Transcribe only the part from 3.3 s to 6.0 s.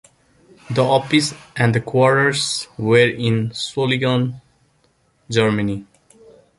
Solingen, Germany.